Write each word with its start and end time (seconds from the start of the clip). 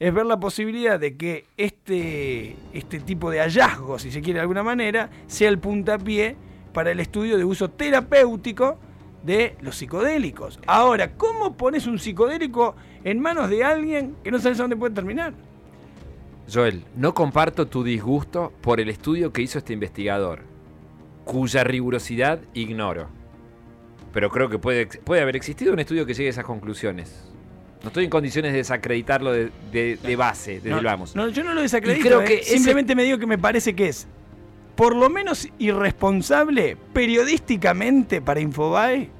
es 0.00 0.14
ver 0.14 0.24
la 0.24 0.40
posibilidad 0.40 0.98
de 0.98 1.14
que 1.14 1.44
este, 1.58 2.56
este 2.72 3.00
tipo 3.00 3.30
de 3.30 3.40
hallazgo, 3.40 3.98
si 3.98 4.10
se 4.10 4.22
quiere 4.22 4.38
de 4.38 4.40
alguna 4.40 4.62
manera, 4.62 5.10
sea 5.26 5.50
el 5.50 5.58
puntapié 5.58 6.36
para 6.72 6.90
el 6.90 7.00
estudio 7.00 7.36
de 7.36 7.44
uso 7.44 7.68
terapéutico 7.68 8.78
de 9.22 9.56
los 9.60 9.76
psicodélicos. 9.76 10.58
Ahora, 10.66 11.12
¿cómo 11.12 11.54
pones 11.54 11.86
un 11.86 11.98
psicodélico 11.98 12.74
en 13.04 13.20
manos 13.20 13.50
de 13.50 13.62
alguien 13.62 14.16
que 14.24 14.30
no 14.30 14.38
sabes 14.38 14.58
a 14.58 14.62
dónde 14.62 14.76
puede 14.76 14.94
terminar? 14.94 15.34
Joel, 16.50 16.82
no 16.96 17.12
comparto 17.12 17.66
tu 17.66 17.84
disgusto 17.84 18.54
por 18.62 18.80
el 18.80 18.88
estudio 18.88 19.34
que 19.34 19.42
hizo 19.42 19.58
este 19.58 19.74
investigador, 19.74 20.40
cuya 21.26 21.62
rigurosidad 21.62 22.40
ignoro. 22.54 23.08
Pero 24.14 24.30
creo 24.30 24.48
que 24.48 24.58
puede, 24.58 24.86
puede 24.86 25.20
haber 25.20 25.36
existido 25.36 25.74
un 25.74 25.78
estudio 25.78 26.06
que 26.06 26.14
llegue 26.14 26.28
a 26.28 26.30
esas 26.30 26.46
conclusiones. 26.46 27.29
No 27.82 27.88
estoy 27.88 28.04
en 28.04 28.10
condiciones 28.10 28.52
de 28.52 28.58
desacreditarlo 28.58 29.32
de, 29.32 30.16
base, 30.16 30.60
desde 30.60 30.78
el 30.78 30.84
vamos. 30.84 31.16
No, 31.16 31.28
yo 31.28 31.42
no 31.42 31.54
lo 31.54 31.62
desacredito. 31.62 32.06
creo 32.06 32.24
que 32.24 32.34
¿eh? 32.34 32.42
Simplemente 32.44 32.94
me 32.94 33.04
digo 33.04 33.18
que 33.18 33.26
me 33.26 33.38
parece 33.38 33.74
que 33.74 33.88
es 33.88 34.06
por 34.74 34.94
lo 34.94 35.08
menos 35.10 35.48
irresponsable 35.58 36.76
periodísticamente 36.92 38.20
para 38.20 38.40
Infobae 38.40 39.10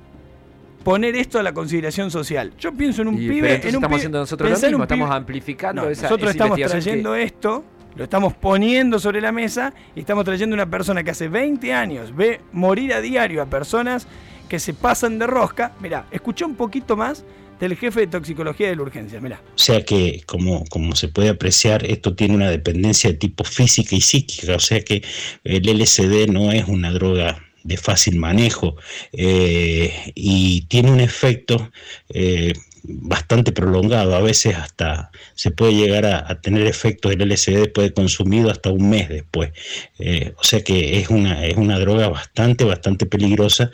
poner 0.83 1.17
esto 1.17 1.39
a 1.39 1.43
la 1.43 1.53
consideración 1.53 2.11
social. 2.11 2.53
Yo 2.59 2.73
pienso 2.73 3.03
en 3.03 3.09
un 3.09 3.17
pibe. 3.17 3.55
en 3.57 3.69
un 3.69 3.75
estamos 3.75 3.97
haciendo 3.99 4.19
nosotros 4.19 4.51
lo 4.51 4.69
mismo, 4.69 4.83
estamos 4.85 5.11
amplificando 5.11 5.89
esa, 5.89 6.03
Nosotros 6.05 6.31
estamos 6.31 6.59
trayendo 6.59 7.15
esto, 7.15 7.65
lo 7.97 8.05
estamos 8.05 8.35
poniendo 8.35 8.99
sobre 8.99 9.21
la 9.21 9.33
mesa 9.33 9.73
y 9.95 10.01
estamos 10.01 10.25
trayendo 10.25 10.55
una 10.55 10.69
persona 10.69 11.03
que 11.03 11.11
hace 11.11 11.29
20 11.29 11.73
años 11.75 12.15
ve 12.15 12.41
morir 12.53 12.95
a 12.95 13.01
diario 13.01 13.43
a 13.43 13.47
personas 13.47 14.07
que 14.51 14.59
se 14.59 14.75
pasan 14.75 15.19
de 15.19 15.27
rosca. 15.27 15.73
Mira, 15.81 16.07
escuché 16.11 16.45
un 16.45 16.57
poquito 16.57 16.97
más 16.97 17.25
del 17.61 17.77
jefe 17.77 18.01
de 18.01 18.07
toxicología 18.09 18.69
de 18.69 18.77
la 18.77 18.83
urgencia, 18.83 19.21
mira. 19.21 19.41
O 19.55 19.59
sea 19.59 19.85
que, 19.85 20.23
como, 20.27 20.65
como 20.67 20.97
se 20.97 21.09
puede 21.09 21.29
apreciar, 21.29 21.87
esto 21.87 22.15
tiene 22.17 22.35
una 22.35 22.51
dependencia 22.51 23.11
de 23.11 23.17
tipo 23.17 23.45
física 23.45 23.95
y 23.95 24.01
psíquica, 24.01 24.57
o 24.57 24.59
sea 24.59 24.83
que 24.83 25.03
el 25.45 25.63
LSD 25.63 26.27
no 26.29 26.51
es 26.51 26.65
una 26.67 26.91
droga 26.91 27.39
de 27.63 27.77
fácil 27.77 28.17
manejo 28.17 28.77
eh, 29.13 30.13
y 30.15 30.63
tiene 30.63 30.91
un 30.91 31.01
efecto 31.01 31.71
eh, 32.09 32.55
bastante 32.85 33.53
prolongado, 33.53 34.15
a 34.15 34.21
veces 34.21 34.57
hasta 34.57 35.11
se 35.35 35.51
puede 35.51 35.75
llegar 35.75 36.07
a, 36.07 36.41
tener 36.41 36.67
efectos 36.67 37.11
del 37.11 37.29
LSD 37.29 37.53
después 37.57 37.89
de 37.89 37.95
consumido 37.95 38.51
hasta 38.51 38.71
un 38.71 38.91
mes 38.91 39.09
después. 39.09 39.53
Eh, 39.99 40.33
o 40.37 40.45
sea 40.45 40.63
que 40.63 40.99
es 40.99 41.11
una, 41.11 41.47
es 41.47 41.57
una 41.57 41.79
droga 41.79 42.09
bastante, 42.09 42.65
bastante 42.65 43.07
peligrosa 43.07 43.71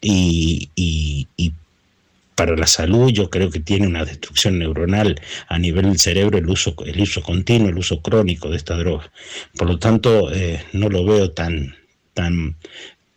y, 0.00 0.70
y, 0.74 1.28
y 1.36 1.52
para 2.36 2.54
la 2.54 2.66
salud, 2.66 3.10
yo 3.10 3.30
creo 3.30 3.50
que 3.50 3.60
tiene 3.60 3.86
una 3.86 4.04
destrucción 4.04 4.58
neuronal 4.58 5.20
a 5.48 5.58
nivel 5.58 5.86
del 5.86 5.98
cerebro 5.98 6.38
el 6.38 6.48
uso, 6.48 6.76
el 6.84 7.00
uso 7.00 7.22
continuo, 7.22 7.70
el 7.70 7.78
uso 7.78 8.02
crónico 8.02 8.50
de 8.50 8.58
esta 8.58 8.76
droga. 8.76 9.10
Por 9.56 9.68
lo 9.68 9.78
tanto, 9.78 10.30
eh, 10.32 10.62
no 10.72 10.90
lo 10.90 11.04
veo 11.04 11.30
tan, 11.30 11.74
tan, 12.12 12.54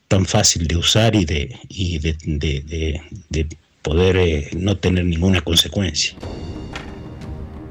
tan 0.08 0.26
fácil 0.26 0.68
de 0.68 0.78
usar 0.78 1.16
y 1.16 1.26
de, 1.26 1.54
y 1.68 2.00
de, 2.00 3.48
poder 3.82 4.18
eh, 4.18 4.50
no 4.58 4.78
tener 4.78 5.06
ninguna 5.06 5.42
consecuencia. 5.42 6.16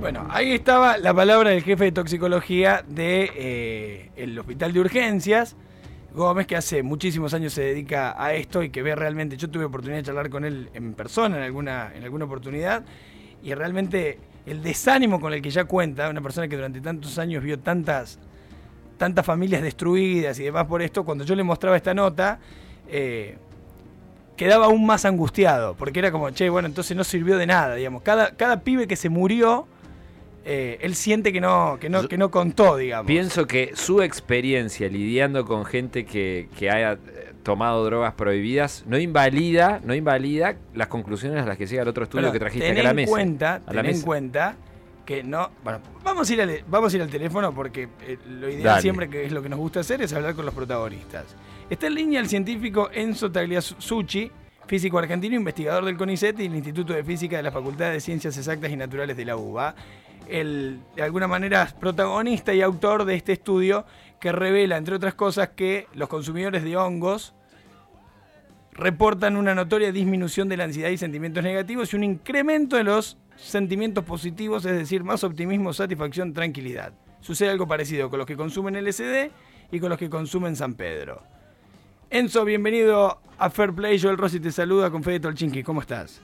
Bueno, 0.01 0.27
ahí 0.31 0.53
estaba 0.53 0.97
la 0.97 1.13
palabra 1.13 1.51
del 1.51 1.63
jefe 1.63 1.85
de 1.85 1.93
toxicología 1.93 2.85
del 2.87 2.95
de, 2.95 3.31
eh, 3.37 4.11
el 4.17 4.39
hospital 4.39 4.73
de 4.73 4.81
urgencias. 4.81 5.57
Gómez, 6.15 6.47
que 6.47 6.57
hace 6.57 6.83
muchísimos 6.83 7.35
años 7.35 7.53
se 7.53 7.63
dedica 7.63 8.21
a 8.23 8.33
esto 8.33 8.63
y 8.63 8.71
que 8.71 8.83
ve 8.83 8.95
realmente, 8.95 9.37
yo 9.37 9.51
tuve 9.51 9.65
oportunidad 9.65 9.99
de 9.99 10.05
charlar 10.05 10.31
con 10.31 10.45
él 10.45 10.71
en 10.73 10.95
persona 10.95 11.37
en 11.37 11.43
alguna, 11.43 11.93
en 11.95 12.03
alguna 12.03 12.25
oportunidad, 12.25 12.85
y 13.43 13.55
realmente 13.55 14.19
el 14.47 14.63
desánimo 14.63 15.21
con 15.21 15.33
el 15.33 15.43
que 15.43 15.51
ya 15.51 15.65
cuenta, 15.65 16.09
una 16.09 16.21
persona 16.21 16.49
que 16.49 16.57
durante 16.57 16.81
tantos 16.81 17.19
años 17.19 17.43
vio 17.43 17.59
tantas, 17.59 18.19
tantas 18.97 19.25
familias 19.25 19.63
destruidas 19.63 20.39
y 20.41 20.45
demás 20.45 20.67
por 20.67 20.81
esto, 20.81 21.05
cuando 21.05 21.25
yo 21.25 21.35
le 21.35 21.43
mostraba 21.43 21.77
esta 21.77 21.93
nota, 21.93 22.41
eh, 22.89 23.37
quedaba 24.39 24.67
aún 24.67 24.87
más 24.87 25.05
angustiado, 25.05 25.75
porque 25.75 25.99
era 25.99 26.11
como, 26.11 26.31
che, 26.31 26.49
bueno, 26.49 26.67
entonces 26.67 26.97
no 26.97 27.05
sirvió 27.05 27.37
de 27.37 27.47
nada, 27.47 27.75
digamos. 27.75 28.01
Cada, 28.03 28.31
cada 28.31 28.61
pibe 28.61 28.87
que 28.87 28.97
se 28.97 29.11
murió 29.11 29.67
eh, 30.51 30.79
él 30.81 30.95
siente 30.95 31.31
que 31.31 31.43
no, 31.43 31.77
que, 31.79 31.91
no, 31.91 32.09
que 32.09 32.17
no 32.17 32.31
contó, 32.31 32.79
digamos. 32.79 33.07
Pienso 33.07 33.47
que 33.47 33.73
su 33.75 34.01
experiencia 34.01 34.89
lidiando 34.89 35.45
con 35.45 35.67
gente 35.67 36.07
que, 36.07 36.49
haya 36.63 36.93
eh, 36.93 37.35
tomado 37.43 37.85
drogas 37.85 38.15
prohibidas 38.15 38.85
no 38.87 38.99
invalida, 38.99 39.81
no 39.85 39.95
invalida 39.95 40.57
las 40.73 40.89
conclusiones 40.89 41.43
a 41.43 41.47
las 41.47 41.59
que 41.59 41.67
llega 41.67 41.83
el 41.83 41.89
otro 41.89 42.05
estudio 42.05 42.33
que 42.33 42.39
trajiste 42.39 42.71
acá 42.71 42.81
a 42.81 42.85
la 42.85 42.95
mesa. 42.95 43.11
Cuenta, 43.11 43.61
ten 43.71 43.85
en 43.85 44.01
cuenta 44.01 44.57
que 45.05 45.23
no. 45.23 45.51
Bueno, 45.63 45.81
vamos 46.03 46.31
a 46.31 46.33
ir 46.33 46.41
al, 46.41 46.65
vamos 46.67 46.95
a 46.95 46.97
ir 46.97 47.03
al 47.03 47.11
teléfono 47.11 47.53
porque 47.53 47.89
eh, 48.07 48.17
lo 48.27 48.49
ideal 48.49 48.81
siempre 48.81 49.11
que 49.11 49.27
es 49.27 49.33
lo 49.33 49.43
que 49.43 49.51
nos 49.51 49.59
gusta 49.59 49.81
hacer 49.81 50.01
es 50.01 50.15
hablar 50.15 50.35
con 50.35 50.47
los 50.47 50.55
protagonistas. 50.55 51.27
Está 51.71 51.87
en 51.89 51.95
línea 51.95 52.21
el 52.21 52.29
científico 52.29 52.89
Enzo 52.93 53.31
Tagliasucci, 53.31 54.31
físico 54.67 54.99
argentino, 54.99 55.37
investigador 55.37 55.85
del 55.85 55.99
CONICET 55.99 56.41
y 56.41 56.47
el 56.47 56.55
Instituto 56.55 56.95
de 56.95 57.05
Física 57.05 57.37
de 57.37 57.43
la 57.43 57.53
Facultad 57.53 57.93
de 57.93 58.01
Ciencias 58.01 58.39
Exactas 58.39 58.71
y 58.71 58.77
Naturales 58.77 59.17
de 59.19 59.25
la 59.27 59.37
UBA 59.37 59.75
el, 60.29 60.81
de 60.97 61.03
alguna 61.03 61.29
manera, 61.29 61.69
protagonista 61.79 62.55
y 62.55 62.63
autor 62.63 63.05
de 63.05 63.17
este 63.17 63.33
estudio 63.33 63.85
que 64.19 64.33
revela, 64.33 64.79
entre 64.79 64.95
otras 64.95 65.13
cosas, 65.13 65.51
que 65.51 65.87
los 65.95 66.09
consumidores 66.09 66.65
de 66.65 66.77
hongos 66.77 67.35
reportan 68.73 69.37
una 69.37 69.55
notoria 69.55 69.93
disminución 69.93 70.49
de 70.49 70.57
la 70.57 70.65
ansiedad 70.65 70.89
y 70.89 70.97
sentimientos 70.97 71.43
negativos 71.43 71.93
y 71.93 71.97
un 71.97 72.05
incremento 72.05 72.77
de 72.77 72.85
los 72.85 73.19
sentimientos 73.37 74.05
positivos, 74.05 74.65
es 74.65 74.77
decir, 74.77 75.05
más 75.05 75.23
optimismo, 75.23 75.75
satisfacción, 75.75 76.33
tranquilidad. 76.33 76.95
Sucede 77.21 77.51
algo 77.51 77.67
parecido 77.67 78.09
con 78.09 78.19
los 78.19 78.27
que 78.27 78.37
consumen 78.37 78.75
LSD 78.83 79.31
y 79.71 79.81
con 79.81 79.91
los 79.91 79.99
que 79.99 80.09
consumen 80.09 80.57
San 80.57 80.75
Pedro. 80.75 81.38
Enzo, 82.11 82.47
bienvenido 82.47 83.21
a 83.37 83.51
Fair 83.51 83.75
Play. 83.75 84.01
Joel 84.01 84.17
Rossi 84.17 84.41
te 84.41 84.51
saluda 84.51 84.91
con 84.91 85.03
Fede 85.03 85.21
Tolchinki. 85.21 85.63
¿Cómo 85.63 85.83
estás? 85.83 86.23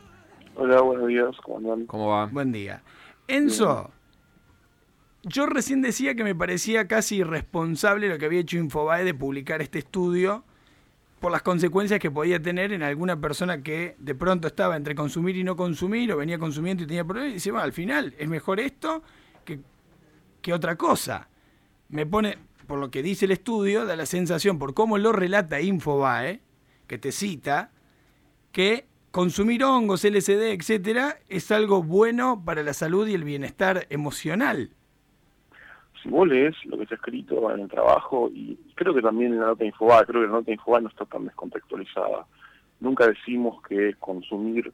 Hola, 0.56 0.81
buenos 0.81 1.09
días. 1.09 1.37
¿Cómo 1.43 1.59
andan? 1.59 1.87
¿Cómo 1.87 2.09
va? 2.09 2.25
Buen 2.25 2.53
día. 2.53 2.83
Enzo, 3.28 3.91
yo 5.25 5.45
recién 5.45 5.83
decía 5.83 6.15
que 6.15 6.25
me 6.25 6.34
parecía 6.34 6.89
casi 6.89 7.17
irresponsable 7.17 8.09
lo 8.09 8.17
que 8.17 8.25
había 8.25 8.41
hecho 8.41 8.56
Infobae 8.56 9.05
de 9.05 9.12
publicar 9.12 9.61
este 9.61 9.81
estudio 9.81 10.43
por 11.21 11.31
las 11.31 11.43
consecuencias 11.43 12.01
que 12.01 12.11
podía 12.11 12.41
tener 12.41 12.72
en 12.72 12.83
alguna 12.83 13.21
persona 13.21 13.62
que 13.62 13.95
de 13.99 14.15
pronto 14.15 14.49
estaba 14.49 14.77
entre 14.77 14.95
consumir 14.95 15.37
y 15.37 15.45
no 15.45 15.55
consumir 15.55 16.11
o 16.12 16.16
venía 16.16 16.39
consumiendo 16.39 16.83
y 16.83 16.87
tenía 16.87 17.05
problemas 17.05 17.31
y 17.31 17.34
dice, 17.34 17.51
bueno, 17.51 17.65
al 17.65 17.72
final 17.72 18.15
es 18.19 18.28
mejor 18.28 18.59
esto 18.59 19.03
que, 19.45 19.61
que 20.41 20.55
otra 20.55 20.77
cosa. 20.77 21.28
Me 21.91 22.06
pone, 22.06 22.39
por 22.66 22.78
lo 22.78 22.91
que 22.91 23.02
dice 23.02 23.26
el 23.26 23.32
estudio, 23.32 23.84
da 23.86 23.97
la 23.97 24.06
sensación, 24.06 24.58
por 24.58 24.75
cómo 24.75 24.98
lo 24.98 25.12
relata 25.12 25.60
Infobae, 25.60 26.41
que 26.86 26.98
te 26.98 27.12
cita, 27.12 27.70
que 28.52 28.86
consumir 29.10 29.64
hongos, 29.64 30.04
LSD, 30.04 30.52
etcétera, 30.52 31.19
es 31.28 31.50
algo 31.50 31.82
bueno 31.82 32.42
para 32.44 32.62
la 32.62 32.72
salud 32.72 33.06
y 33.06 33.14
el 33.14 33.24
bienestar 33.24 33.86
emocional. 33.91 34.70
Si 36.03 36.08
vos 36.08 36.28
lees 36.28 36.54
lo 36.64 36.76
que 36.76 36.82
está 36.82 36.97
escrito 36.97 37.50
en 37.53 37.60
el 37.60 37.69
trabajo, 37.69 38.30
y 38.32 38.58
creo 38.74 38.94
que 38.94 39.03
también 39.03 39.32
en 39.32 39.41
la 39.41 39.47
nota 39.47 39.64
Infobae, 39.64 40.04
creo 40.04 40.22
que 40.22 40.26
la 40.26 40.34
nota 40.34 40.53
Infobae 40.53 40.82
no 40.82 40.88
está 40.88 41.04
tan 41.06 41.24
descontextualizada. 41.24 42.26
Nunca 42.80 43.06
decimos 43.06 43.62
que 43.62 43.94
consumir 43.98 44.72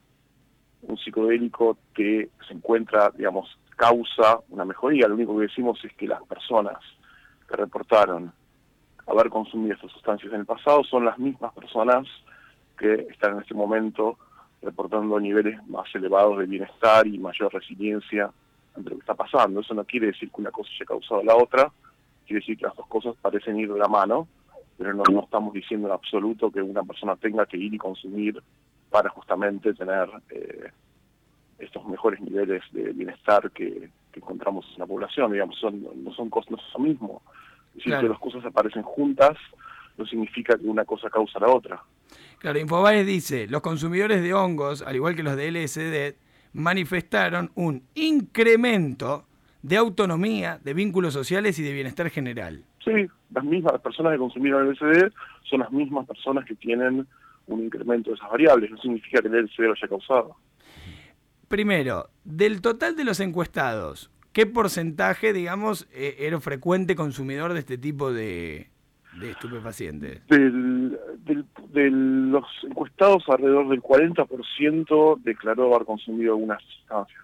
un 0.82 0.96
psicodélico 0.98 1.76
te 1.94 2.30
se 2.48 2.54
encuentra, 2.54 3.10
digamos, 3.10 3.58
causa 3.76 4.40
una 4.48 4.64
mejoría. 4.64 5.06
Lo 5.06 5.14
único 5.14 5.36
que 5.36 5.42
decimos 5.42 5.78
es 5.84 5.92
que 5.94 6.06
las 6.06 6.22
personas 6.22 6.78
que 7.50 7.56
reportaron 7.56 8.32
haber 9.06 9.28
consumido 9.28 9.74
estas 9.74 9.90
sustancias 9.90 10.32
en 10.32 10.40
el 10.40 10.46
pasado 10.46 10.84
son 10.84 11.04
las 11.04 11.18
mismas 11.18 11.52
personas 11.52 12.06
que 12.78 13.08
están 13.10 13.34
en 13.34 13.40
este 13.40 13.54
momento 13.54 14.16
reportando 14.62 15.18
niveles 15.18 15.66
más 15.68 15.92
elevados 15.94 16.38
de 16.38 16.46
bienestar 16.46 17.06
y 17.06 17.18
mayor 17.18 17.52
resiliencia 17.52 18.30
ante 18.76 18.90
lo 18.90 18.96
que 18.96 19.00
está 19.00 19.14
pasando. 19.14 19.60
Eso 19.60 19.74
no 19.74 19.84
quiere 19.84 20.08
decir 20.08 20.30
que 20.30 20.40
una 20.40 20.50
cosa 20.50 20.70
haya 20.74 20.84
causado 20.84 21.22
la 21.22 21.34
otra, 21.34 21.72
quiere 22.26 22.40
decir 22.40 22.56
que 22.56 22.66
las 22.66 22.76
dos 22.76 22.86
cosas 22.86 23.16
parecen 23.20 23.58
ir 23.58 23.72
de 23.72 23.78
la 23.78 23.88
mano, 23.88 24.28
pero 24.78 24.94
no, 24.94 25.02
estamos 25.22 25.52
diciendo 25.52 25.88
en 25.88 25.94
absoluto 25.94 26.50
que 26.50 26.62
una 26.62 26.82
persona 26.82 27.16
tenga 27.16 27.46
que 27.46 27.56
ir 27.56 27.74
y 27.74 27.78
consumir 27.78 28.42
para 28.90 29.10
justamente 29.10 29.74
tener 29.74 30.08
eh, 30.30 30.70
estos 31.58 31.84
mejores 31.86 32.20
niveles 32.20 32.62
de 32.72 32.92
bienestar 32.92 33.50
que, 33.50 33.90
encontramos 34.12 34.66
en 34.74 34.80
la 34.80 34.86
población. 34.86 35.32
Digamos, 35.32 35.56
son, 35.58 35.86
no 36.04 36.12
son 36.12 36.28
cosas, 36.30 36.52
es 36.52 36.74
lo 36.74 36.80
mismo. 36.80 37.22
Es 37.70 37.84
decir, 37.84 37.98
que 37.98 38.08
las 38.08 38.18
cosas 38.18 38.44
aparecen 38.44 38.82
juntas 38.82 39.36
no 39.96 40.06
significa 40.06 40.56
que 40.56 40.66
una 40.66 40.84
cosa 40.84 41.08
causa 41.10 41.38
la 41.38 41.48
otra. 41.48 41.82
Claro, 42.38 42.58
Infobaes 42.58 43.06
dice, 43.06 43.46
los 43.48 43.60
consumidores 43.60 44.22
de 44.22 44.32
hongos, 44.32 44.82
al 44.82 44.96
igual 44.96 45.14
que 45.14 45.22
los 45.22 45.36
de 45.36 45.50
LSD, 45.50 46.16
manifestaron 46.54 47.50
un 47.54 47.84
incremento 47.94 49.26
de 49.62 49.76
autonomía, 49.76 50.58
de 50.64 50.74
vínculos 50.74 51.12
sociales 51.12 51.58
y 51.58 51.62
de 51.62 51.72
bienestar 51.72 52.08
general. 52.10 52.64
Sí, 52.84 53.06
las 53.30 53.44
mismas 53.44 53.78
personas 53.80 54.12
que 54.12 54.18
consumieron 54.18 54.70
LSD 54.70 55.12
son 55.48 55.60
las 55.60 55.70
mismas 55.70 56.06
personas 56.06 56.44
que 56.46 56.54
tienen 56.54 57.06
un 57.46 57.64
incremento 57.64 58.10
de 58.10 58.16
esas 58.16 58.30
variables, 58.30 58.70
no 58.70 58.78
significa 58.78 59.20
que 59.20 59.28
el 59.28 59.44
LSD 59.44 59.60
lo 59.64 59.72
haya 59.72 59.88
causado. 59.88 60.36
Primero, 61.48 62.08
del 62.24 62.60
total 62.60 62.96
de 62.96 63.04
los 63.04 63.20
encuestados, 63.20 64.10
¿qué 64.32 64.46
porcentaje, 64.46 65.32
digamos, 65.32 65.88
eh, 65.92 66.16
era 66.20 66.40
frecuente 66.40 66.94
consumidor 66.96 67.52
de 67.52 67.60
este 67.60 67.78
tipo 67.78 68.12
de, 68.12 68.68
de 69.18 69.30
estupefacientes? 69.30 70.26
Del, 70.28 70.98
de 71.72 71.90
los 71.90 72.44
encuestados, 72.62 73.24
alrededor 73.28 73.68
del 73.68 73.82
40% 73.82 75.20
declaró 75.22 75.74
haber 75.74 75.86
consumido 75.86 76.34
algunas 76.34 76.62
sustancias. 76.62 77.20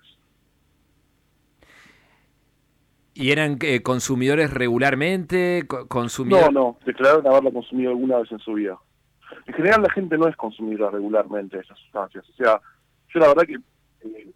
¿Y 3.14 3.31
eran 3.31 3.56
eh, 3.62 3.82
consumidores 3.82 4.53
regularmente? 4.53 5.67
Consumidor... 5.88 6.53
No, 6.53 6.61
no, 6.61 6.79
declararon 6.85 7.26
haberla 7.26 7.50
consumido 7.50 7.91
alguna 7.91 8.19
vez 8.19 8.31
en 8.31 8.38
su 8.41 8.53
vida. 8.53 8.76
En 9.47 9.55
general 9.55 9.82
la 9.82 9.91
gente 9.91 10.19
no 10.19 10.29
es 10.29 10.37
consumidora 10.37 10.91
regularmente 10.91 11.56
de 11.56 11.62
esas 11.62 11.79
sustancias. 11.79 12.29
O 12.29 12.32
sea, 12.35 12.61
yo 13.08 13.20
la 13.20 13.29
verdad 13.29 13.44
que 13.44 13.55
eh, 14.06 14.31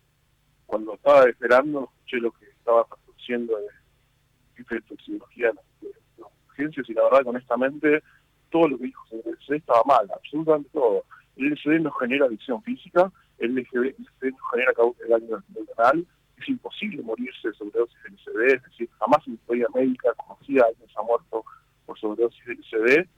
cuando 0.65 0.95
estaba 0.95 1.29
esperando, 1.29 1.91
escuché 1.99 2.17
lo 2.19 2.31
que 2.33 2.50
estaba 2.71 2.85
produciendo 2.85 3.57
de 3.57 4.81
toxicología 4.83 5.49
de 5.49 5.93
las 6.19 6.31
urgencias 6.47 6.89
y 6.89 6.95
la 6.95 7.05
verdad 7.05 7.23
honestamente 7.27 8.03
todo 8.51 8.69
lo 8.69 8.79
que 8.79 8.85
dijo 8.85 9.05
sobre 9.09 9.31
el 9.31 9.37
LSD 9.37 9.55
estaba 9.55 9.83
mal, 9.85 10.11
absolutamente 10.13 10.71
todo. 10.73 11.05
El 11.37 11.53
LSD 11.53 11.81
no 11.81 11.91
genera 11.93 12.27
adicción 12.27 12.63
física, 12.63 13.11
el 13.39 13.55
LSD 13.55 14.31
no 14.31 14.45
genera 14.53 14.73
daño 15.09 15.43
neuronal, 15.55 16.07
es 16.37 16.49
imposible 16.49 17.03
morirse 17.03 17.49
de 17.49 17.55
sobredosis 17.55 17.97
de 18.03 18.11
LSD, 18.11 18.55
es 18.57 18.63
decir, 18.65 18.91
jamás 18.99 19.27
en 19.27 19.35
historia 19.35 19.67
médica 19.75 20.13
conocida 20.15 20.65
alguien 20.67 20.89
se 20.89 20.99
ha 20.99 21.03
muerto 21.03 21.45
por 21.87 21.99
sobredosis 21.99 22.45
de 22.45 22.55
LSD. 22.55 23.09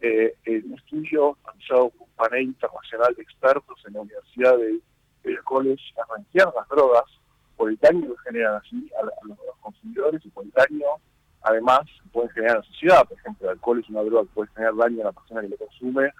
Eh, 0.00 0.34
un 0.66 0.74
estudio 0.74 1.38
realizado 1.44 1.90
por 1.90 2.08
un 2.08 2.14
panel 2.16 2.42
internacional 2.42 3.14
de 3.14 3.22
expertos 3.22 3.82
en 3.86 3.94
la 3.94 4.00
Universidad 4.00 4.58
de, 4.58 4.80
de 5.22 5.38
College 5.44 5.82
arranquearon 5.96 6.52
las 6.56 6.68
drogas 6.68 7.04
por 7.56 7.70
el 7.70 7.76
daño 7.76 8.08
que 8.08 8.30
generan 8.30 8.56
así 8.56 8.90
a, 9.00 9.04
los, 9.04 9.38
consumidores 9.60 10.24
y 10.24 10.28
por 10.30 10.44
el 10.44 10.50
daño, 10.50 10.86
además, 11.42 11.82
pueden 12.12 12.30
generar 12.30 12.56
a 12.56 12.60
la 12.60 12.66
sociedad. 12.66 13.04
Por 13.06 13.18
ejemplo, 13.18 13.46
el 13.46 13.52
alcohol 13.54 13.80
es 13.80 13.88
una 13.88 14.02
droga 14.02 14.22
que 14.24 14.34
puede 14.34 14.50
generar 14.54 14.76
daño 14.76 15.00
a 15.02 15.04
la 15.04 15.12
persona 15.12 15.40
que 15.42 15.48
lo 15.48 15.56
consume 15.56 16.12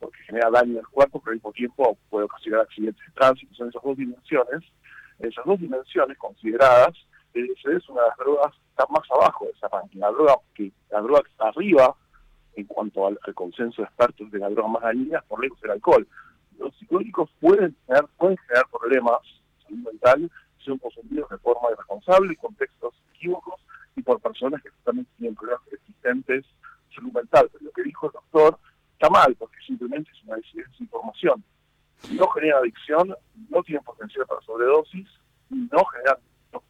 porque 0.00 0.18
genera 0.26 0.50
daño 0.50 0.80
al 0.80 0.88
cuerpo, 0.88 1.20
pero 1.20 1.30
al 1.30 1.36
mismo 1.36 1.52
tiempo 1.52 1.96
puede 2.10 2.24
ocasionar 2.24 2.62
accidentes 2.62 3.06
de 3.06 3.12
tránsito. 3.12 3.54
Son 3.54 3.68
esas 3.68 3.82
dos 3.82 3.96
dimensiones. 3.96 4.62
En 5.20 5.30
esas 5.30 5.44
dos 5.44 5.60
dimensiones 5.60 6.18
consideradas, 6.18 6.94
es 7.34 7.88
una 7.88 8.02
de 8.02 8.08
las 8.08 8.16
drogas 8.18 8.52
que 8.52 8.68
está 8.70 8.86
más 8.90 9.10
abajo 9.10 9.44
de 9.44 9.52
esa 9.52 9.68
ranking. 9.68 10.00
La 10.00 10.10
droga 10.10 10.34
que, 10.54 10.72
la 10.90 11.00
droga 11.00 11.22
está 11.30 11.48
arriba 11.48 11.94
en 12.54 12.66
cuanto 12.66 13.06
al, 13.06 13.18
consenso 13.34 13.82
de 13.82 13.88
expertos 13.88 14.30
de 14.30 14.38
la 14.38 14.50
droga 14.50 14.68
más 14.68 14.82
dañina 14.82 15.22
por 15.28 15.40
lejos 15.40 15.58
el 15.62 15.70
alcohol. 15.70 16.06
Los 16.58 16.74
psicológicos 16.76 17.30
pueden 17.40 17.74
tener, 17.86 18.04
pueden 18.18 18.36
generar 18.38 18.66
problemas 18.70 19.20
mental 19.68 20.30
si 20.62 20.70
son 20.70 20.78
consumidos 20.78 21.28
de 21.30 21.38
forma 21.38 21.70
irresponsable, 21.72 22.32
y 22.32 22.36
contextos 22.36 22.94
equívocos 23.14 23.60
y 23.96 24.02
por 24.02 24.20
personas 24.20 24.62
que 24.62 24.70
también 24.84 25.06
tienen 25.18 25.34
problemas 25.34 25.66
existentes 25.70 26.44
salud 26.94 27.12
mental. 27.12 27.48
Pero 27.52 27.64
lo 27.64 27.72
que 27.72 27.82
dijo 27.82 28.06
el 28.06 28.12
doctor 28.12 28.58
está 28.92 29.10
mal, 29.10 29.34
porque 29.36 29.56
simplemente 29.66 30.10
es 30.12 30.22
una 30.24 30.36
desinformación. 30.36 31.42
No 32.10 32.26
genera 32.28 32.58
adicción, 32.58 33.14
no 33.48 33.62
tiene 33.62 33.80
potencial 33.82 34.26
para 34.26 34.40
sobredosis, 34.42 35.08
no 35.48 35.84
genera, 35.84 36.18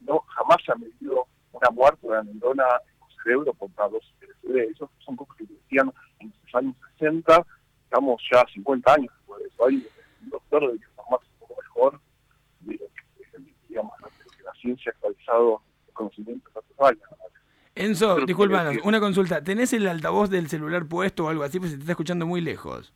no, 0.01 0.19
jamás 0.19 0.57
se 0.65 0.71
ha 0.71 0.75
medido 0.75 1.27
una 1.51 1.69
muerte 1.71 2.07
de 2.07 2.13
la 2.13 2.23
neurona 2.23 2.63
en 2.63 3.09
el 3.09 3.23
cerebro 3.23 3.53
por 3.53 3.69
una 3.75 3.87
dosis 3.87 4.13
de 4.19 4.27
LSD. 4.27 4.71
Esos 4.71 4.89
son 4.99 5.15
cosas 5.15 5.35
que 5.37 5.45
decían 5.45 5.91
en 6.19 6.33
los 6.43 6.55
años 6.55 6.75
60, 6.97 7.45
estamos 7.85 8.21
ya 8.31 8.45
50 8.53 8.93
años 8.93 9.13
después 9.17 9.41
de 9.41 9.49
eso. 9.49 9.65
Hay 9.65 9.87
un 10.23 10.29
doctor 10.29 10.71
de 10.71 10.79
que 10.79 10.85
más 11.09 11.19
un 11.21 11.39
poco 11.39 11.61
mejor 11.61 11.99
de 12.61 12.73
lo 12.73 12.85
que, 12.85 13.53
digamos, 13.67 13.93
que 14.37 14.43
la 14.43 14.52
ciencia 14.63 14.91
actualizado 14.91 15.61
años. 16.79 17.01
Enzo, 17.75 18.25
disculpanos, 18.25 18.77
una 18.83 18.99
consulta. 18.99 19.43
¿Tenés 19.43 19.73
el 19.73 19.87
altavoz 19.87 20.29
del 20.29 20.47
celular 20.47 20.87
puesto 20.87 21.25
o 21.25 21.29
algo 21.29 21.43
así? 21.43 21.59
Pues 21.59 21.71
se 21.71 21.77
te 21.77 21.81
está 21.81 21.93
escuchando 21.93 22.25
muy 22.25 22.41
lejos. 22.41 22.93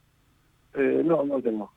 Eh, 0.75 1.01
no, 1.03 1.23
no 1.23 1.41
tengo. 1.41 1.71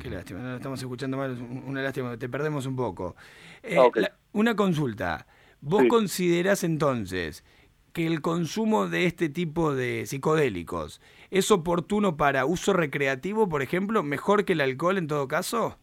Qué 0.00 0.08
lástima, 0.08 0.40
no 0.40 0.50
lo 0.50 0.56
estamos 0.56 0.80
escuchando 0.80 1.16
mal, 1.16 1.36
una 1.66 1.82
lástima, 1.82 2.16
te 2.16 2.28
perdemos 2.28 2.64
un 2.66 2.76
poco. 2.76 3.16
Eh, 3.62 3.76
ah, 3.76 3.90
una 4.32 4.54
consulta. 4.54 5.26
¿Vos 5.60 5.82
considerás 5.88 6.62
entonces 6.62 7.44
que 7.92 8.06
el 8.06 8.22
consumo 8.22 8.86
de 8.86 9.06
este 9.06 9.28
tipo 9.28 9.74
de 9.74 10.06
psicodélicos 10.06 11.00
es 11.30 11.50
oportuno 11.50 12.16
para 12.16 12.46
uso 12.46 12.72
recreativo, 12.72 13.48
por 13.48 13.62
ejemplo, 13.62 14.04
mejor 14.04 14.44
que 14.44 14.52
el 14.52 14.60
alcohol 14.60 14.96
en 14.96 15.08
todo 15.08 15.26
caso? 15.26 15.76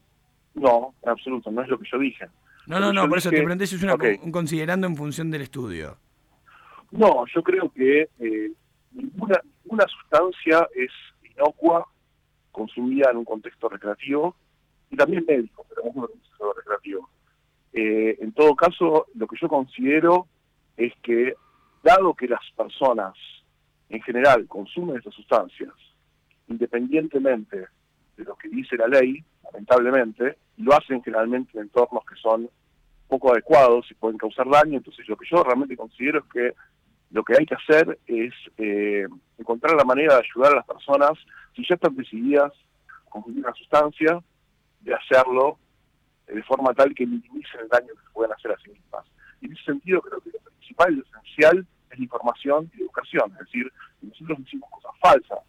No, 0.53 0.95
en 1.03 1.09
absoluto, 1.09 1.51
no 1.51 1.61
es 1.61 1.67
lo 1.67 1.77
que 1.77 1.87
yo 1.91 1.99
dije. 1.99 2.27
No, 2.67 2.79
no, 2.79 2.91
no, 2.91 3.07
por 3.07 3.17
eso 3.17 3.29
te 3.29 3.37
pregunté 3.37 3.65
si 3.65 3.75
es 3.75 3.83
una, 3.83 3.95
un 3.95 4.31
considerando 4.31 4.87
en 4.87 4.95
función 4.95 5.31
del 5.31 5.41
estudio. 5.41 5.97
No, 6.91 7.25
yo 7.33 7.41
creo 7.41 7.71
que 7.71 8.09
eh, 8.19 8.51
ninguna, 8.91 9.41
ninguna 9.63 9.85
sustancia 9.87 10.67
es 10.75 10.91
inocua 11.23 11.87
consumida 12.51 13.09
en 13.11 13.17
un 13.17 13.25
contexto 13.25 13.69
recreativo 13.69 14.35
y 14.89 14.97
también 14.97 15.25
médico, 15.25 15.65
pero 15.69 15.83
no 15.83 15.91
en 15.91 15.97
un 15.97 16.07
contexto 16.07 16.53
recreativo. 16.53 17.09
Eh, 17.71 18.17
en 18.19 18.31
todo 18.33 18.55
caso, 18.55 19.07
lo 19.15 19.27
que 19.27 19.37
yo 19.39 19.47
considero 19.47 20.27
es 20.75 20.93
que, 21.01 21.35
dado 21.83 22.15
que 22.15 22.27
las 22.27 22.41
personas 22.55 23.13
en 23.89 24.01
general 24.01 24.45
consumen 24.47 24.97
estas 24.97 25.13
sustancias, 25.13 25.73
independientemente 26.47 27.67
de 28.17 28.23
lo 28.23 28.35
que 28.35 28.49
dice 28.49 28.75
la 28.75 28.87
ley, 28.87 29.23
lamentablemente, 29.57 30.37
lo 30.57 30.73
hacen 30.75 31.01
generalmente 31.01 31.51
en 31.55 31.63
entornos 31.63 32.03
que 32.05 32.15
son 32.21 32.47
poco 33.07 33.31
adecuados 33.31 33.89
y 33.89 33.95
pueden 33.95 34.17
causar 34.17 34.47
daño. 34.47 34.77
Entonces, 34.77 35.07
lo 35.07 35.17
que 35.17 35.27
yo 35.29 35.43
realmente 35.43 35.75
considero 35.75 36.19
es 36.19 36.25
que 36.31 36.53
lo 37.09 37.23
que 37.23 37.33
hay 37.37 37.45
que 37.45 37.55
hacer 37.55 37.97
es 38.05 38.33
eh, 38.57 39.07
encontrar 39.37 39.75
la 39.75 39.83
manera 39.83 40.15
de 40.15 40.23
ayudar 40.23 40.53
a 40.53 40.57
las 40.57 40.65
personas, 40.65 41.13
si 41.55 41.65
ya 41.67 41.75
están 41.75 41.95
decididas 41.95 42.53
a 43.07 43.09
consumir 43.09 43.39
una 43.39 43.53
sustancia, 43.53 44.21
de 44.81 44.93
hacerlo 44.93 45.57
de 46.27 46.43
forma 46.43 46.73
tal 46.73 46.93
que 46.93 47.07
minimicen 47.07 47.61
el 47.61 47.69
daño 47.69 47.87
que 47.87 48.03
se 48.03 48.13
pueden 48.13 48.33
hacer 48.33 48.51
a 48.51 48.57
sí 48.57 48.69
mismas. 48.69 49.05
Y 49.41 49.47
en 49.47 49.53
ese 49.53 49.63
sentido 49.63 50.01
creo 50.01 50.21
que 50.21 50.31
lo 50.31 50.51
principal 50.51 50.93
y 50.93 50.95
lo 50.97 51.03
esencial 51.03 51.65
es 51.89 51.97
la 51.97 52.03
información 52.03 52.69
y 52.77 52.81
educación. 52.81 53.31
Es 53.31 53.39
decir, 53.39 53.71
si 54.01 54.07
nosotros 54.07 54.37
decimos 54.39 54.69
cosas 54.69 54.91
falsas 54.99 55.39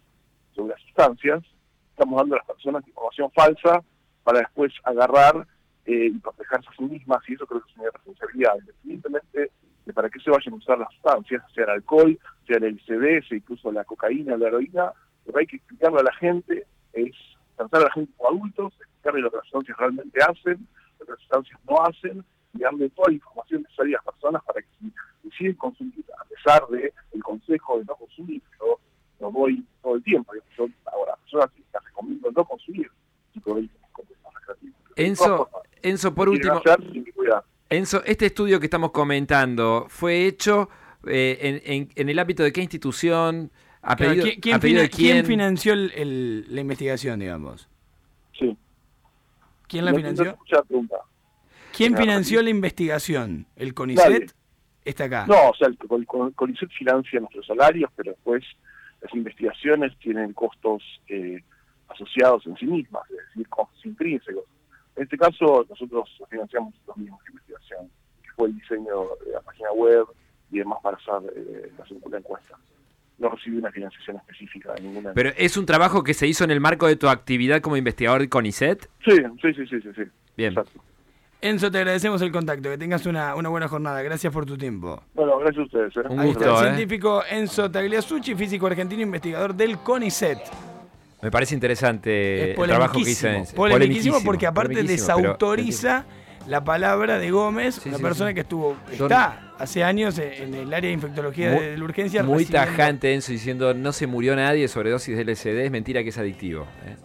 sobre 0.55 0.69
las 0.69 0.81
sustancias, 0.81 1.43
estamos 1.91 2.17
dando 2.17 2.35
a 2.35 2.37
las 2.37 2.47
personas 2.47 2.87
información 2.87 3.29
falsa 3.31 3.83
para 4.23 4.39
después 4.39 4.73
agarrar 4.83 5.47
eh, 5.85 6.11
y 6.13 6.19
protegerse 6.19 6.69
a 6.69 6.75
sí 6.75 6.83
mismas, 6.83 7.27
y 7.27 7.33
eso 7.33 7.45
creo 7.47 7.61
que 7.61 7.71
es 7.71 7.77
una 7.77 7.89
responsabilidad, 7.91 8.55
independientemente 8.59 9.51
para 9.93 10.09
qué 10.09 10.19
se 10.19 10.29
vayan 10.29 10.53
a 10.53 10.57
usar 10.57 10.77
las 10.77 10.91
sustancias, 10.93 11.43
sea 11.53 11.65
el 11.65 11.69
alcohol, 11.71 12.19
sea 12.47 12.57
el 12.57 12.63
LCD, 12.63 13.23
incluso 13.31 13.71
la 13.71 13.83
cocaína, 13.83 14.37
la 14.37 14.47
heroína, 14.47 14.93
lo 15.25 15.33
que 15.33 15.39
hay 15.39 15.47
que 15.47 15.55
explicarle 15.57 15.99
a 15.99 16.03
la 16.03 16.13
gente 16.13 16.65
es 16.93 17.15
tratar 17.55 17.81
a 17.81 17.83
la 17.85 17.91
gente 17.91 18.11
como 18.17 18.29
adultos, 18.29 18.73
explicarle 18.79 19.21
lo 19.21 19.31
que 19.31 19.37
las 19.37 19.45
sustancias 19.45 19.77
realmente 19.77 20.19
hacen, 20.21 20.67
lo 20.99 21.05
que 21.05 21.11
las 21.11 21.19
sustancias 21.21 21.59
no 21.67 21.83
hacen, 21.83 22.23
y 22.53 22.59
darle 22.59 22.89
toda 22.89 23.09
la 23.09 23.15
información 23.15 23.61
necesaria 23.63 23.97
a 23.97 24.01
las 24.05 24.13
personas 24.15 24.43
para 24.43 24.61
que 24.61 24.67
si 24.79 24.93
deciden 25.23 25.53
consumir, 25.55 26.05
a 26.19 26.25
pesar 26.25 26.67
del 26.67 26.91
el 27.11 27.23
consejo 27.23 27.77
de 27.77 27.85
no 27.85 27.95
consumir, 27.95 28.41
yo 28.59 28.79
lo 29.19 29.31
doy 29.31 29.63
todo 29.81 29.95
el 29.95 30.03
tiempo, 30.03 30.33
yo 30.57 30.67
ahora, 30.85 31.15
personas 31.17 31.51
que 31.51 31.63
recomiendo 31.85 32.31
no 32.31 32.45
consumir, 32.45 32.88
Enzo, 34.99 35.49
Enzo, 35.81 36.13
por 36.13 36.29
último, 36.29 36.61
Enzo, 37.69 38.03
este 38.05 38.25
estudio 38.27 38.59
que 38.59 38.65
estamos 38.65 38.91
comentando 38.91 39.85
fue 39.87 40.25
hecho 40.25 40.69
eh, 41.07 41.87
en, 41.95 42.09
el 42.09 42.19
ámbito 42.19 42.43
de 42.43 42.51
qué 42.51 42.61
institución, 42.61 43.51
a 43.81 43.95
pedido, 43.95 44.25
¿quién, 44.41 44.59
quién? 44.89 45.25
financió 45.25 45.75
la 45.75 46.61
investigación, 46.61 47.19
digamos? 47.19 47.69
Sí. 48.37 48.57
¿Quién 49.67 49.85
la 49.85 49.93
financió? 49.93 50.37
¿Quién 51.71 51.95
financió 51.95 52.41
la 52.41 52.49
investigación? 52.49 53.45
¿El 53.55 53.73
CONICET? 53.73 54.33
Está 54.83 55.05
acá. 55.05 55.25
No, 55.27 55.49
o 55.49 55.55
sea, 55.55 55.67
el, 55.67 55.77
CONICET 56.35 56.69
financia 56.71 57.19
nuestros 57.19 57.45
salarios, 57.45 57.89
pero 57.95 58.11
después 58.11 58.43
las 59.01 59.13
investigaciones 59.13 59.97
tienen 59.99 60.33
costos 60.33 60.83
eh, 61.07 61.41
asociados 61.87 62.45
en 62.47 62.57
sí 62.57 62.65
mismas, 62.65 63.03
es 63.11 63.17
decir, 63.27 63.47
costos 63.47 63.85
intrínsecos. 63.85 64.43
En 64.99 65.03
este 65.03 65.17
caso, 65.17 65.65
nosotros 65.69 66.09
financiamos 66.29 66.73
los 66.85 66.97
mismos 66.97 67.23
que 67.23 67.31
investigación, 67.31 67.89
que 68.21 68.29
fue 68.35 68.49
el 68.49 68.55
diseño 68.55 69.05
de 69.25 69.31
la 69.31 69.39
página 69.39 69.71
web 69.71 70.05
y 70.51 70.57
demás 70.57 70.79
para 70.83 70.97
hacer 70.97 71.33
eh, 71.37 71.71
la 71.77 71.87
segunda 71.87 72.17
encuesta. 72.17 72.57
No 73.17 73.29
recibí 73.29 73.55
una 73.55 73.71
financiación 73.71 74.17
específica 74.17 74.73
de 74.73 74.81
ninguna. 74.81 75.13
¿Pero 75.13 75.29
es 75.37 75.55
un 75.55 75.65
trabajo 75.65 76.03
que 76.03 76.13
se 76.13 76.27
hizo 76.27 76.43
en 76.43 76.51
el 76.51 76.59
marco 76.59 76.85
de 76.85 76.97
tu 76.97 77.07
actividad 77.07 77.61
como 77.61 77.77
investigador 77.77 78.19
de 78.19 78.27
CONICET? 78.27 78.89
Sí, 79.05 79.15
sí, 79.41 79.53
sí, 79.53 79.65
sí, 79.67 79.89
sí. 79.95 80.03
Bien. 80.35 80.51
Exacto. 80.51 80.81
Enzo, 81.39 81.71
te 81.71 81.77
agradecemos 81.77 82.21
el 82.21 82.33
contacto, 82.33 82.69
que 82.69 82.77
tengas 82.77 83.05
una, 83.05 83.35
una 83.35 83.47
buena 83.47 83.69
jornada. 83.69 84.01
Gracias 84.01 84.33
por 84.33 84.45
tu 84.45 84.57
tiempo. 84.57 85.01
Bueno, 85.13 85.37
gracias 85.37 85.59
a 85.59 85.63
ustedes. 85.63 85.95
¿eh? 85.95 86.09
Un 86.09 86.25
gusto, 86.25 86.43
el 86.43 86.65
¿eh? 86.65 86.75
científico 86.75 87.23
Enzo 87.31 87.71
Tagliasucci, 87.71 88.35
físico 88.35 88.67
argentino, 88.67 89.01
investigador 89.01 89.55
del 89.55 89.77
CONICET. 89.77 90.39
Me 91.21 91.31
parece 91.31 91.53
interesante 91.53 92.51
el 92.51 92.67
trabajo 92.67 93.01
que 93.03 93.11
hizo. 93.11 93.27
Polemiquísimo 93.55 94.21
porque 94.23 94.47
aparte 94.47 94.83
desautoriza 94.83 96.05
la 96.47 96.63
palabra 96.63 97.19
de 97.19 97.31
Gómez, 97.31 97.85
una 97.85 97.99
persona 97.99 98.33
que 98.33 98.41
estuvo, 98.41 98.77
está 98.91 99.53
hace 99.59 99.83
años 99.83 100.17
en 100.17 100.53
el 100.53 100.73
área 100.73 100.87
de 100.87 100.93
infectología 100.93 101.51
de, 101.51 101.77
la 101.77 101.83
urgencia. 101.83 102.23
Muy 102.23 102.45
tajante 102.45 103.13
Enzo 103.13 103.31
diciendo 103.31 103.73
no 103.73 103.91
se 103.91 104.07
murió 104.07 104.35
nadie 104.35 104.67
sobre 104.67 104.89
dosis 104.89 105.17
de 105.17 105.25
LSD, 105.25 105.65
es 105.65 105.71
mentira 105.71 106.01
que 106.01 106.09
es 106.09 106.17
adictivo. 106.17 106.65
¿eh? 106.85 106.95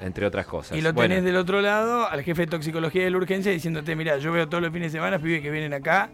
Entre 0.00 0.26
otras 0.26 0.46
cosas. 0.46 0.76
Y 0.76 0.82
lo 0.82 0.94
tenés 0.94 1.22
del 1.22 1.36
otro 1.36 1.60
lado 1.60 2.08
al 2.08 2.22
jefe 2.22 2.42
de 2.42 2.48
toxicología 2.48 3.04
de 3.04 3.10
la 3.10 3.16
urgencia 3.16 3.52
diciéndote, 3.52 3.94
mira, 3.96 4.18
yo 4.18 4.32
veo 4.32 4.48
todos 4.48 4.62
los 4.62 4.72
fines 4.72 4.92
de 4.92 4.98
semana 4.98 5.18
pibes 5.18 5.40
que 5.40 5.50
vienen 5.50 5.72
acá 5.72 6.10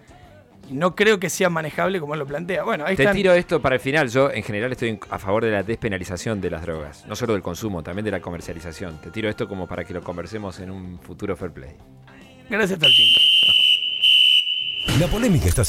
no 0.70 0.94
creo 0.94 1.18
que 1.18 1.28
sea 1.30 1.50
manejable 1.50 2.00
como 2.00 2.14
él 2.14 2.20
lo 2.20 2.26
plantea. 2.26 2.64
Bueno, 2.64 2.84
ahí 2.86 2.96
Te 2.96 3.06
tiro 3.08 3.32
esto 3.32 3.60
para 3.60 3.76
el 3.76 3.80
final. 3.80 4.08
Yo, 4.08 4.30
en 4.30 4.42
general, 4.42 4.72
estoy 4.72 4.98
a 5.10 5.18
favor 5.18 5.44
de 5.44 5.50
la 5.50 5.62
despenalización 5.62 6.40
de 6.40 6.50
las 6.50 6.62
drogas. 6.62 7.04
No 7.06 7.16
solo 7.16 7.32
del 7.34 7.42
consumo, 7.42 7.82
también 7.82 8.04
de 8.04 8.10
la 8.10 8.20
comercialización. 8.20 8.98
Te 9.00 9.10
tiro 9.10 9.28
esto 9.28 9.48
como 9.48 9.66
para 9.66 9.84
que 9.84 9.92
lo 9.92 10.02
conversemos 10.02 10.58
en 10.60 10.70
un 10.70 10.98
futuro 11.00 11.36
fair 11.36 11.52
play. 11.52 11.70
Gracias, 12.48 12.78
Talchín. 12.78 13.06
La 14.98 15.06
polémica 15.06 15.46
está 15.46 15.64